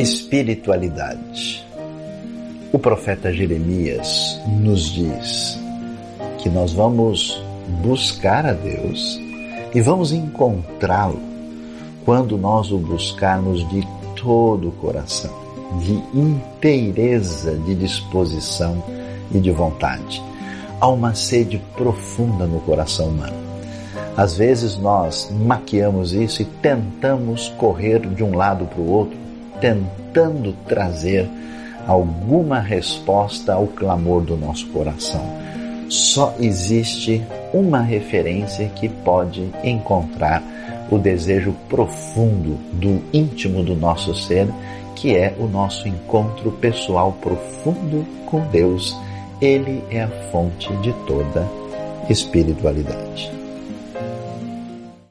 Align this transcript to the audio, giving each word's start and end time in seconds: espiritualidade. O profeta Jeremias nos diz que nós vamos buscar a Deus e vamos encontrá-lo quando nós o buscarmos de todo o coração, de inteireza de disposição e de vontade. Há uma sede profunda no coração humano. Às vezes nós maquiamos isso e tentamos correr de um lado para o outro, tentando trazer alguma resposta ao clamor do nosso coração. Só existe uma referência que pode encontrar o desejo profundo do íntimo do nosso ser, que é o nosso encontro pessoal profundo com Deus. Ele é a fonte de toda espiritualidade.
espiritualidade. 0.00 1.66
O 2.72 2.78
profeta 2.78 3.32
Jeremias 3.32 4.40
nos 4.46 4.92
diz 4.92 5.58
que 6.38 6.48
nós 6.48 6.72
vamos 6.72 7.42
buscar 7.82 8.46
a 8.46 8.52
Deus 8.52 9.20
e 9.74 9.80
vamos 9.80 10.12
encontrá-lo 10.12 11.20
quando 12.04 12.38
nós 12.38 12.70
o 12.70 12.78
buscarmos 12.78 13.68
de 13.70 13.86
todo 14.14 14.68
o 14.68 14.72
coração, 14.72 15.32
de 15.80 15.94
inteireza 16.16 17.56
de 17.56 17.74
disposição 17.74 18.82
e 19.32 19.40
de 19.40 19.50
vontade. 19.50 20.22
Há 20.80 20.86
uma 20.86 21.12
sede 21.14 21.60
profunda 21.76 22.46
no 22.46 22.60
coração 22.60 23.08
humano. 23.08 23.36
Às 24.16 24.36
vezes 24.36 24.76
nós 24.76 25.28
maquiamos 25.32 26.12
isso 26.12 26.42
e 26.42 26.44
tentamos 26.44 27.48
correr 27.58 28.00
de 28.00 28.22
um 28.22 28.36
lado 28.36 28.64
para 28.64 28.80
o 28.80 28.90
outro, 28.90 29.27
tentando 29.60 30.52
trazer 30.66 31.28
alguma 31.86 32.60
resposta 32.60 33.54
ao 33.54 33.66
clamor 33.66 34.22
do 34.22 34.36
nosso 34.36 34.66
coração. 34.68 35.22
Só 35.88 36.34
existe 36.38 37.22
uma 37.52 37.80
referência 37.80 38.68
que 38.68 38.88
pode 38.88 39.48
encontrar 39.64 40.42
o 40.90 40.98
desejo 40.98 41.54
profundo 41.68 42.58
do 42.72 43.02
íntimo 43.12 43.62
do 43.62 43.74
nosso 43.74 44.14
ser, 44.14 44.48
que 44.94 45.16
é 45.16 45.34
o 45.38 45.46
nosso 45.46 45.88
encontro 45.88 46.52
pessoal 46.52 47.12
profundo 47.20 48.06
com 48.26 48.40
Deus. 48.48 48.96
Ele 49.40 49.82
é 49.90 50.02
a 50.02 50.08
fonte 50.30 50.74
de 50.78 50.92
toda 51.06 51.48
espiritualidade. 52.10 53.37